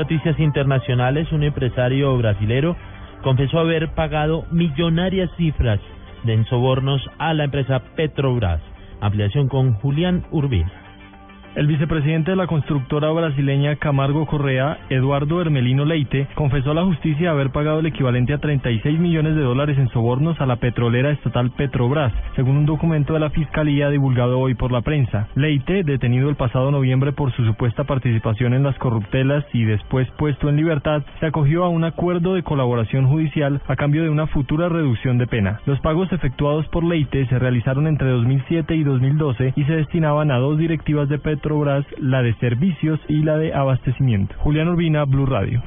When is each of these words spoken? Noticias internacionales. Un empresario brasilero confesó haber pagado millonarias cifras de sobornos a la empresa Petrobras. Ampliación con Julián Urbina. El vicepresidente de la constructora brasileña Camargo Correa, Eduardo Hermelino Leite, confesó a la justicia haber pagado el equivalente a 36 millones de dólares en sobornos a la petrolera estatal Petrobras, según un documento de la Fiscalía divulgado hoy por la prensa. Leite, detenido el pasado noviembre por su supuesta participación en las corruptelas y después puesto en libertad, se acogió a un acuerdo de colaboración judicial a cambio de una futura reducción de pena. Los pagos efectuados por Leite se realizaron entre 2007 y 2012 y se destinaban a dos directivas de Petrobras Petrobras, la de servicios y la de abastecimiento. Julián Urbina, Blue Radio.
Noticias 0.00 0.40
internacionales. 0.40 1.30
Un 1.30 1.42
empresario 1.42 2.16
brasilero 2.16 2.74
confesó 3.22 3.58
haber 3.58 3.90
pagado 3.90 4.46
millonarias 4.50 5.28
cifras 5.36 5.78
de 6.24 6.42
sobornos 6.46 7.02
a 7.18 7.34
la 7.34 7.44
empresa 7.44 7.82
Petrobras. 7.96 8.62
Ampliación 9.02 9.48
con 9.48 9.74
Julián 9.74 10.24
Urbina. 10.30 10.89
El 11.56 11.66
vicepresidente 11.66 12.30
de 12.30 12.36
la 12.36 12.46
constructora 12.46 13.10
brasileña 13.10 13.74
Camargo 13.74 14.24
Correa, 14.24 14.78
Eduardo 14.88 15.40
Hermelino 15.40 15.84
Leite, 15.84 16.28
confesó 16.36 16.70
a 16.70 16.74
la 16.74 16.84
justicia 16.84 17.32
haber 17.32 17.50
pagado 17.50 17.80
el 17.80 17.86
equivalente 17.86 18.32
a 18.32 18.38
36 18.38 19.00
millones 19.00 19.34
de 19.34 19.42
dólares 19.42 19.76
en 19.76 19.88
sobornos 19.88 20.40
a 20.40 20.46
la 20.46 20.56
petrolera 20.56 21.10
estatal 21.10 21.50
Petrobras, 21.50 22.12
según 22.36 22.56
un 22.56 22.66
documento 22.66 23.14
de 23.14 23.20
la 23.20 23.30
Fiscalía 23.30 23.90
divulgado 23.90 24.38
hoy 24.38 24.54
por 24.54 24.70
la 24.70 24.82
prensa. 24.82 25.26
Leite, 25.34 25.82
detenido 25.82 26.30
el 26.30 26.36
pasado 26.36 26.70
noviembre 26.70 27.10
por 27.10 27.32
su 27.32 27.44
supuesta 27.44 27.82
participación 27.82 28.54
en 28.54 28.62
las 28.62 28.78
corruptelas 28.78 29.44
y 29.52 29.64
después 29.64 30.08
puesto 30.18 30.48
en 30.48 30.56
libertad, 30.56 31.02
se 31.18 31.26
acogió 31.26 31.64
a 31.64 31.68
un 31.68 31.82
acuerdo 31.82 32.34
de 32.34 32.44
colaboración 32.44 33.08
judicial 33.08 33.60
a 33.66 33.74
cambio 33.74 34.04
de 34.04 34.10
una 34.10 34.28
futura 34.28 34.68
reducción 34.68 35.18
de 35.18 35.26
pena. 35.26 35.58
Los 35.66 35.80
pagos 35.80 36.12
efectuados 36.12 36.68
por 36.68 36.84
Leite 36.84 37.26
se 37.26 37.40
realizaron 37.40 37.88
entre 37.88 38.08
2007 38.08 38.76
y 38.76 38.84
2012 38.84 39.54
y 39.56 39.64
se 39.64 39.74
destinaban 39.74 40.30
a 40.30 40.38
dos 40.38 40.56
directivas 40.56 41.08
de 41.08 41.18
Petrobras 41.18 41.39
Petrobras, 41.40 41.86
la 41.96 42.22
de 42.22 42.34
servicios 42.34 43.00
y 43.08 43.22
la 43.22 43.38
de 43.38 43.54
abastecimiento. 43.54 44.34
Julián 44.40 44.68
Urbina, 44.68 45.04
Blue 45.04 45.24
Radio. 45.24 45.62